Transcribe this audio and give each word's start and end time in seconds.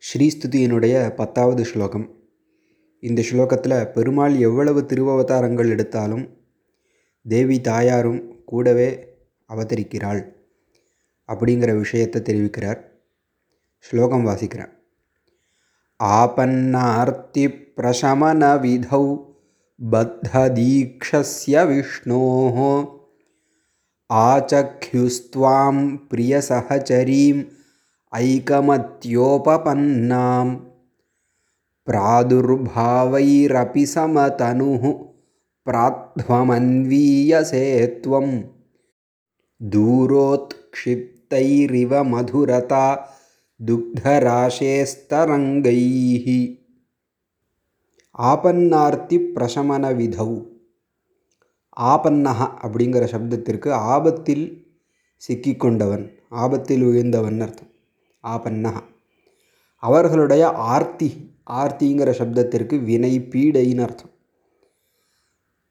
ஸ்ரீஸ்துதியினுடைய 0.00 1.14
பத்தாவது 1.14 1.64
ஸ்லோகம். 1.64 2.16
இந்த 3.00 3.22
ஸ்லோகத்தில் 3.30 3.92
பெருமாள் 3.92 4.38
எவ்வளவு 4.38 4.80
திருவவதாரங்கள் 4.80 5.68
எடுத்தாலும் 5.68 6.38
தேவி 7.28 7.60
தாயாரும் 7.60 8.44
கூடவே 8.44 9.06
அவதரிக்கிறாள் 9.48 10.32
அப்படிங்கிற 11.28 11.78
விஷயத்தை 11.78 12.22
தெரிவிக்கிறார். 12.22 12.80
ஸ்லோகம் 13.78 14.26
வாசிக்கிறேன். 14.26 14.72
ஆபன்னார்த்தி 16.04 17.72
பிரசமன 17.76 18.56
விதௌ 18.56 19.28
பத்த 19.90 20.18
பத்ததீக்ஷஸ்ய 20.32 21.62
விஷ்ணோ 21.72 22.22
ஆச்சக்யுஸ்துவாம் 24.14 26.00
பிரியசகச்சரீம் 26.10 27.58
ऐकमत्योपपन्नां 28.13 30.47
प्रादुर्भावैरपि 31.87 33.85
समतनुः 33.87 34.83
प्राध्वमन्वीयसे 35.67 37.65
त्वं 38.03 38.27
दूरोत्क्षिप्तैरिव 39.61 41.91
मधुरता 42.13 42.85
दुग्धराशेस्तरङ्गैः 43.59 46.27
ஆபன்னார்த்தி 48.25 49.17
பிரசமன 49.33 49.85
விதௌ 49.97 50.29
ஆபன்னஹ 51.91 52.39
அப்படிங்கிற 52.65 53.03
சப்தத்திற்கு 53.13 53.69
ஆபத்தில் 53.93 54.45
சிக்கிக்கொண்டவன் 55.21 56.05
ஆபத்தில் 56.43 56.83
விழுந்தவன் 56.87 57.39
அர்த்தம் 57.45 57.71
ஆபன்னஹ 58.24 58.76
அவர்களுடைய 59.82 60.50
ஆர்த்தி 60.50 61.08
ஆர்த்திங்கிற 61.50 62.10
சப்தத்திற்கு 62.18 62.84
வினை 62.84 63.20
பீடைன்னு 63.20 63.80
அர்த்தம். 63.80 64.10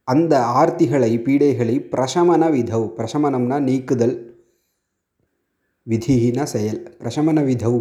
அந்த 0.04 0.34
ஆர்த்திகளை 0.60 1.12
பீடைகளை 1.26 1.76
பிரசமன 1.80 2.50
விதௌ 2.50 2.84
பிரசமனம்னா 2.98 3.58
நீக்குதல் 3.62 4.16
விதிகின 5.88 6.44
செயல் 6.44 6.96
பிரசமன 7.00 7.44
விதௌ 7.44 7.76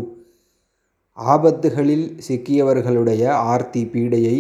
ஆபத்துகளில் 1.17 2.07
சிக்கியவர்களுடைய 2.29 3.29
ஆர்த்தி 3.29 3.85
பீடையை 3.85 4.39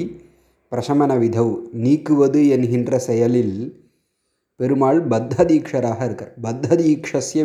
பிரசமன 0.72 1.16
விதௌ 1.18 1.48
நீக்குவது 1.84 2.48
என்கின்ற 2.48 2.98
செயலில் 2.98 3.56
பெருமாள் 4.56 5.06
பத்ததீக்ஷராக 5.06 6.04
இருக்கார். 6.04 6.34
பத்த 6.42 6.76
தீக்ஷஸ்ய 6.82 7.42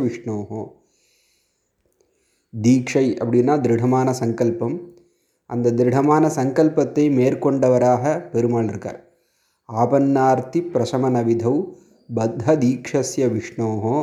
தீட்சை 2.53 3.05
அப்படின்னா 3.23 3.53
திருடமான 3.61 4.09
சங்கல்பம். 4.11 4.75
அந்த 5.49 5.71
திருடமான 5.71 6.25
சங்கல்பத்தை 6.35 7.05
மேற்கொண்டவராக 7.19 8.03
பெருமாள் 8.29 8.67
இருக்கார். 8.67 8.99
ஆபன்னார்த்தி 9.69 10.59
பிரசமன 10.73 11.23
விதௌ 11.23 11.55
பத்த 12.09 12.55
தீக்ஷஸ்ய 12.63 13.25
விஷ்ணோஹோ. 13.35 13.97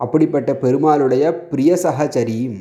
அப்படிப்பட்ட 0.00 0.52
பெருமாளுடைய 0.52 1.24
பிரிய 1.48 1.74
சகச்சரியும் 1.82 2.58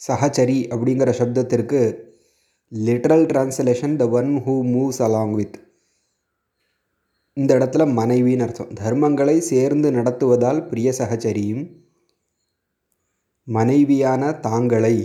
சஹச்சரி 0.00 0.58
அப்படிங்கிற 0.74 1.10
சப்தத்திற்கு 1.18 1.80
literal 2.72 3.24
translation 3.30 3.96
the 3.96 4.08
one 4.08 4.30
who 4.46 4.54
moves 4.74 5.00
along 5.06 5.34
with 5.34 5.56
இந்த 7.36 7.58
இடத்துல 7.58 7.84
மனைவின்னு 7.98 8.40
அர்த்தம். 8.40 8.72
தர்மங்களை 8.80 9.38
சேர்ந்து 9.38 9.90
நடத்துவதால் 9.90 10.68
பிரிய 10.68 10.92
சகச்சரியும் 10.98 11.64
மனைவியான 13.56 14.22
தாங்களை 14.46 14.96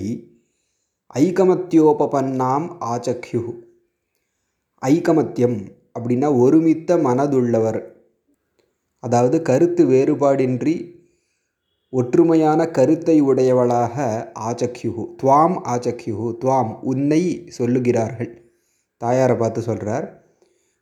ஐகமத்தியோபபன்னாம் 1.16 2.68
ஆச்சக்யு 2.94 3.42
ஐகமத்தியம் 4.82 5.58
அப்படின்னா 5.96 6.30
ஒருமித்த 6.44 6.98
மனதுள்ளவர். 6.98 7.80
அதாவது 9.00 9.42
கருத்து 9.42 9.86
வேறுபாடின்றி 9.86 10.76
ஒற்றுமையான 11.94 12.72
கருத்தை 12.72 13.18
உடையவளாக 13.22 13.96
ஆச்சக்யுகு 14.48 15.06
துவாம் 15.24 15.58
ஆச்சக்யுகு 15.74 16.30
துவாம் 16.44 16.72
உன்னை 16.82 17.22
சொல்லுகிறார்கள். 17.58 18.32
தாயாரை 19.02 19.38
பார்த்து 19.38 19.62
சொல்கிறார் 19.62 20.08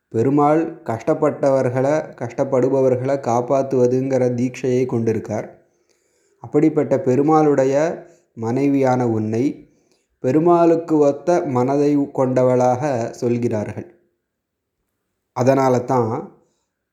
பெருமாள் 0.09 0.63
கஷ்டப்பட்டவர்களை 0.83 1.95
கஷ்டப்படுபவர்களை 2.21 3.17
காப்பாற்றுவதுங்கிற 3.29 4.23
தீட்சையை 4.35 4.85
கொண்டிருக்கார். 4.85 5.47
அப்படிப்பட்ட 6.43 6.93
பெருமாளுடைய 7.07 7.73
மனைவியான 8.45 9.01
உன்னை 9.07 9.43
பெருமாளுக்கு 10.23 10.95
ஒத்த 11.07 11.29
மனதை 11.55 11.91
கொண்டவளாக 12.19 12.81
சொல்கிறார்கள். 13.21 13.87
அதனால 15.35 15.73
தான் 15.91 16.11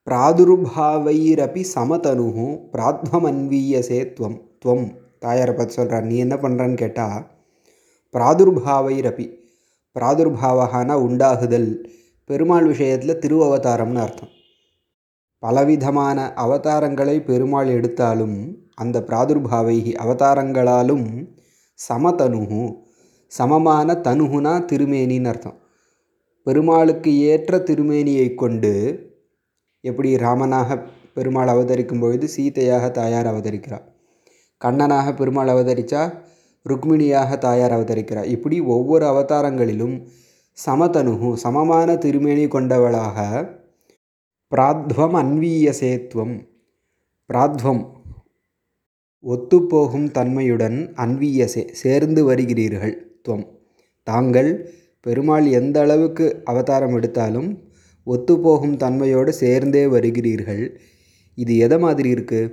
பிராதுர்பாவைரப்பி 0.07 1.63
சமதனு 1.75 2.47
பிராத்வமன்வீயசே 2.75 4.01
துவம் 4.17 4.39
துவம். 4.63 4.87
தாயாரை 5.25 5.53
பார்த்து 5.55 5.79
சொல்கிறார் 5.79 6.09
நீ 6.11 6.17
என்ன 6.17 6.37
பண்ணுறன்னு 6.45 6.79
கேட்டால் 6.83 7.21
பிராதுர்பாவைரபி 8.15 9.27
பிராதுர்பாவகான 9.97 10.97
உண்டாகுதல் 11.07 11.71
பெருமாள் 12.31 12.67
விஷயத்தில் 12.73 13.21
திருவவதாரம்னு 13.23 14.01
அர்த்தம். 14.05 14.33
பலவிதமான 15.43 16.19
அவதாரங்களை 16.45 17.17
பெருமாள் 17.29 17.71
எடுத்தாலும் 17.77 18.37
அந்த 18.83 18.97
பிராதுர்பாவை 19.09 19.79
அவதாரங்களாலும் 20.05 21.07
சமதனு 21.79 22.61
சமமான 23.33 23.89
தனுகுனா 24.07 24.53
திருமேனின்னு 24.71 25.31
அர்த்தம். 25.33 25.59
பெருமாளுக்கு 26.47 27.11
ஏற்ற 27.33 27.59
திருமேனியை 27.69 28.29
கொண்டு 28.35 28.73
எப்படி 29.85 30.11
ராமனாக 30.17 30.79
பெருமாள் 31.15 31.53
அவதரிக்கும் 31.55 32.01
பொழுது 32.01 32.27
சீதையாக 32.29 32.85
தாயார் 32.91 33.29
அவதரிக்கிறார். 33.33 33.85
கண்ணனாக 34.61 35.07
பெருமாள் 35.17 35.53
அவதரித்தா 35.55 36.03
ருக்மிணியாக 36.67 37.39
தாயார் 37.39 37.75
அவதரிக்கிறார். 37.77 38.29
இப்படி 38.35 38.57
ஒவ்வொரு 38.75 39.05
அவதாரங்களிலும் 39.13 39.97
சமதனுகு 40.59 41.29
சமமான 41.45 41.91
திருமேனி 41.97 42.45
கொண்டவளாக 42.49 43.19
பிராத்வம் 44.53 45.17
அன்வீயசேத்வம் 45.23 46.35
பிராத்வம் 47.31 47.83
ஒத்துப்போகும் 49.25 50.11
தன்மையுடன் 50.11 50.93
அன்வீயசே 50.97 51.71
சேர்ந்து 51.73 52.33
வருகிறீர்கள். 52.33 52.95
துவம். 53.29 53.47
தாங்கள் 54.03 54.71
பெருமாள் 55.01 55.47
எந்த 55.47 55.81
அளவுக்கு 55.81 56.41
அவதாரம் 56.45 56.95
எடுத்தாலும் 56.95 57.59
ஒத்துப்போகும் 58.07 58.77
தன்மையோடு 58.77 59.29
சேர்ந்தே 59.29 59.87
வருகிறீர்கள். 59.87 60.77
இது 61.35 61.57
எதை 61.57 61.79
மாதிரி 61.79 62.13
இருக்குது 62.13 62.53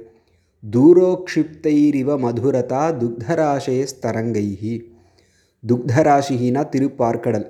தூரோக்ஷிப்தைரிவ 0.72 2.18
மதுரதா 2.26 2.84
துக்தராசே 3.02 3.88
ஸ்தரங்கைஹி 3.94 4.82
துக்தராசினா 5.68 6.64
திருப்பார்க்கடல். 6.76 7.48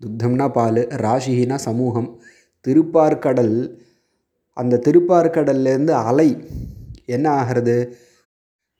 துக்தம்னா 0.00 0.48
பால் 0.48 0.86
ராசிகினா 0.90 1.54
சமூகம். 1.54 2.20
திருப்பார்க்கடல் 2.68 3.76
அந்த 4.52 4.80
திருப்பார்க்கடல்லேருந்து 4.86 5.90
அலை. 5.90 6.44
என்ன 7.06 7.30
ஆகிறது? 7.30 7.96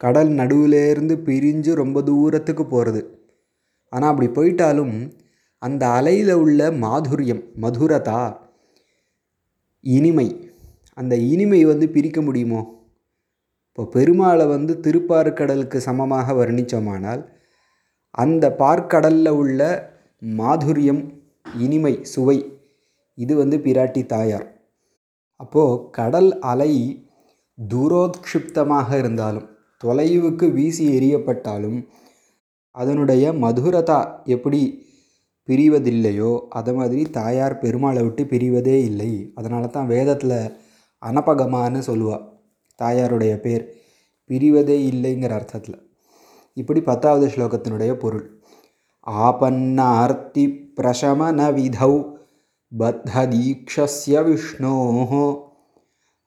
கடல் 0.00 0.30
நடுவிலேருந்து 0.38 1.14
பிரிஞ்சு 1.26 1.72
ரொம்ப 1.74 2.02
தூரத்துக்கு 2.02 2.64
போகிறது 2.66 3.02
ஆனால் 3.92 4.10
அப்படி 4.12 4.28
போயிட்டாலும் 4.28 4.96
அந்த 5.62 5.82
அலையில் 5.88 6.34
உள்ள 6.34 6.70
மாதுரியம் 6.84 7.42
மதுரதா 7.62 8.22
இனிமை 9.84 10.28
அந்த 10.94 11.14
இனிமை 11.32 11.60
வந்து 11.64 11.86
பிரிக்க 11.88 12.18
முடியுமோ? 12.22 12.60
இப்போ 13.68 13.84
பெருமாளை 13.94 14.44
வந்து 14.46 14.72
திருப்பார்க்கடலுக்கு 14.84 15.78
சமமாக 15.88 16.32
வர்ணித்தோமானால் 16.32 17.22
அந்த 18.14 18.44
பார்க்கடலில் 18.62 19.32
உள்ள 19.40 19.60
மாதுரியம் 20.22 21.02
இனிமை 21.64 21.94
சுவை 22.02 22.38
இது 23.18 23.32
வந்து 23.36 23.56
பிராட்டி 23.56 24.02
தாயார். 24.06 24.46
அப்போது 25.40 25.82
கடல் 25.90 26.30
அலை 26.52 26.72
தூரோத்க்ஷிப்தமாக 27.58 28.98
இருந்தாலும் 28.98 29.46
தொலைவுக்கு 29.84 30.46
வீசி 30.52 30.84
எறியப்பட்டாலும் 30.98 31.78
அதனுடைய 32.70 33.32
மதுரதா 33.32 34.00
எப்படி 34.24 34.60
பிரிவதில்லையோ 35.48 36.30
அதை 36.48 36.74
மாதிரி 36.74 37.02
தாயார் 37.10 37.54
பெருமாளை 37.62 38.00
விட்டு 38.02 38.22
பிரிவதே 38.24 38.76
இல்லை. 38.90 39.10
அதனால 39.34 39.66
தான் 39.66 39.86
வேதத்தில் 39.86 40.38
அனபகமான்னு 41.02 41.80
சொல்லுவாள் 41.86 42.24
தாயாருடைய 42.78 43.34
பேர் 43.36 43.64
பிரிவதே 44.30 44.78
இல்லைங்கிற 44.90 45.30
அர்த்தத்தில். 45.30 45.78
இப்படி 46.56 46.80
பத்தாவது 46.80 47.26
ஸ்லோகத்தினுடைய 47.26 47.92
பொருள். 47.94 48.26
ஆபன்னார்த்தி 49.06 50.44
பிரசமன 50.76 51.40
விதௌ 51.58 51.94
பத்ததீக்ஷஸ்ய 52.72 54.16
விஷ்ணோ 54.28 54.76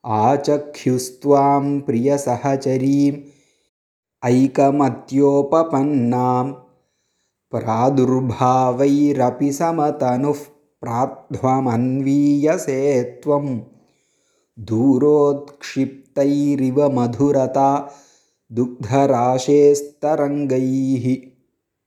ஆச்சக்யுஸ்துவாம் 0.04 1.72
பிரிய 1.84 2.18
ऐकमत्योपपन्नां 4.25 6.45
प्रादुर्भावैरपि 7.51 9.51
समतनुः 9.60 10.42
प्राध्वमन्वीयसे 10.81 12.80
त्वं 13.24 13.45
दूरोत्क्षिप्तैरिव 14.69 16.77
मधुरता 17.00 17.69
दुग्धराशेस्तरङ्गैः 18.57 21.06